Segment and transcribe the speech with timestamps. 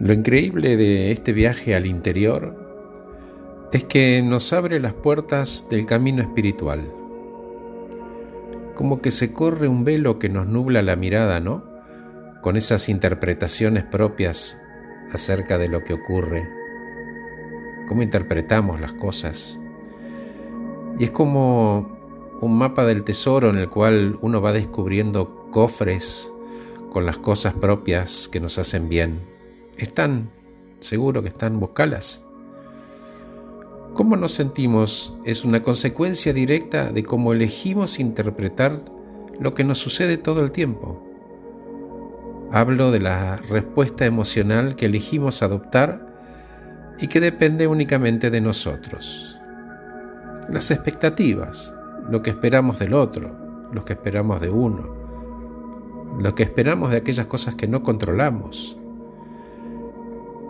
[0.00, 6.20] Lo increíble de este viaje al interior es que nos abre las puertas del camino
[6.20, 6.92] espiritual.
[8.74, 11.64] Como que se corre un velo que nos nubla la mirada, ¿no?
[12.42, 14.58] Con esas interpretaciones propias
[15.12, 16.48] acerca de lo que ocurre,
[17.88, 19.60] cómo interpretamos las cosas.
[20.98, 21.96] Y es como
[22.40, 26.32] un mapa del tesoro en el cual uno va descubriendo cofres
[26.90, 29.33] con las cosas propias que nos hacen bien
[29.78, 30.30] están,
[30.80, 32.24] seguro que están, buscalas.
[33.94, 38.80] Cómo nos sentimos es una consecuencia directa de cómo elegimos interpretar
[39.38, 41.00] lo que nos sucede todo el tiempo.
[42.50, 46.14] Hablo de la respuesta emocional que elegimos adoptar
[47.00, 49.40] y que depende únicamente de nosotros.
[50.50, 51.74] Las expectativas,
[52.08, 54.94] lo que esperamos del otro, lo que esperamos de uno,
[56.20, 58.78] lo que esperamos de aquellas cosas que no controlamos.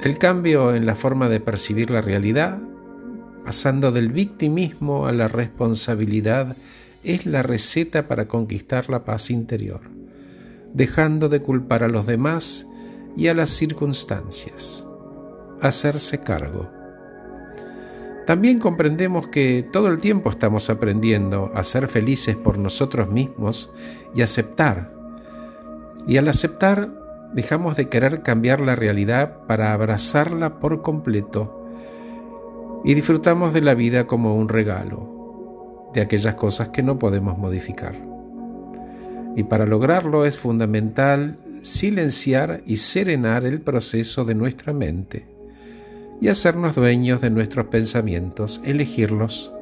[0.05, 2.59] El cambio en la forma de percibir la realidad,
[3.43, 6.59] pasando del victimismo a la responsabilidad,
[7.05, 9.81] es la receta para conquistar la paz interior,
[10.75, 12.67] dejando de culpar a los demás
[13.17, 14.85] y a las circunstancias.
[15.63, 16.71] Hacerse cargo.
[18.27, 23.71] También comprendemos que todo el tiempo estamos aprendiendo a ser felices por nosotros mismos
[24.15, 24.93] y aceptar.
[26.07, 27.04] Y al aceptar
[27.35, 31.61] dejamos de querer cambiar la realidad para abrazarla por completo
[32.85, 38.01] y disfrutamos de la vida como un regalo, de aquellas cosas que no podemos modificar.
[39.37, 45.27] Y para lograrlo es fundamental silenciar y serenar el proceso de nuestra mente
[46.21, 49.53] y hacernos dueños de nuestros pensamientos, elegirlos,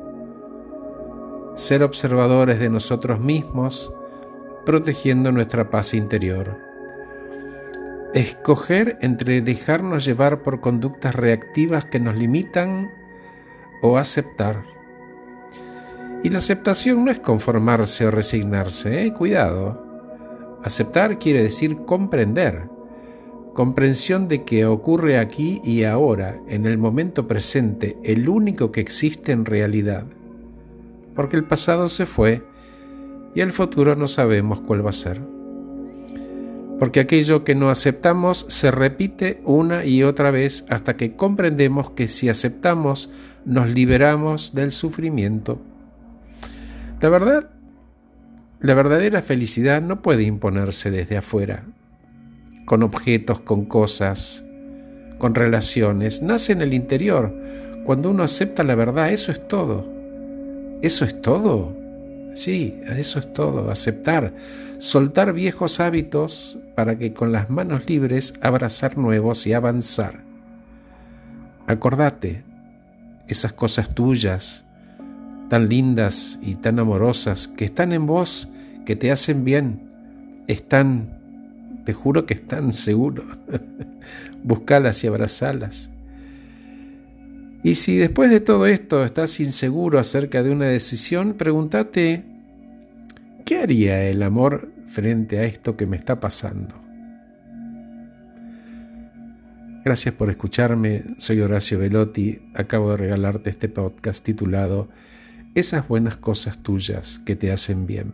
[1.55, 3.95] ser observadores de nosotros mismos,
[4.67, 6.72] protegiendo nuestra paz interior
[8.14, 12.91] escoger entre dejarnos llevar por conductas reactivas que nos limitan
[13.80, 14.64] o aceptar.
[16.22, 19.12] Y la aceptación no es conformarse o resignarse, ¿eh?
[19.12, 19.86] cuidado.
[20.62, 22.68] Aceptar quiere decir comprender,
[23.55, 29.33] comprensión de que ocurre aquí y ahora, en el momento presente, el único que existe
[29.33, 30.05] en realidad.
[31.17, 32.45] Porque el pasado se fue
[33.34, 35.42] y el futuro no sabemos cuál va a ser
[36.83, 42.09] porque aquello que no aceptamos se repite una y otra vez hasta que comprendemos que
[42.09, 43.09] si aceptamos
[43.45, 45.63] nos liberamos del sufrimiento.
[47.01, 47.51] La verdad,
[48.59, 51.63] la verdadera felicidad no puede imponerse desde afuera,
[52.65, 54.45] con objetos, con cosas,
[55.19, 57.33] con relaciones, nace en el interior.
[57.87, 59.87] Cuando uno acepta la verdad, eso es todo.
[60.83, 61.81] Eso es todo.
[62.35, 64.33] Sí, eso es todo, aceptar,
[64.79, 70.25] soltar viejos hábitos para que con las manos libres abrazar nuevos y avanzar.
[71.67, 72.43] Acordate,
[73.29, 74.65] esas cosas tuyas,
[75.48, 78.49] tan lindas y tan amorosas, que están en vos,
[78.87, 79.91] que te hacen bien,
[80.47, 81.20] están,
[81.85, 83.25] te juro que están seguro.
[84.43, 85.92] Buscalas y abrazalas.
[87.64, 92.24] Y si después de todo esto estás inseguro acerca de una decisión, pregúntate,
[93.45, 96.74] ¿qué haría el amor frente a esto que me está pasando?
[99.84, 104.89] Gracias por escucharme, soy Horacio Velotti, acabo de regalarte este podcast titulado
[105.55, 108.12] Esas buenas cosas tuyas que te hacen bien.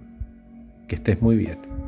[0.87, 1.88] Que estés muy bien.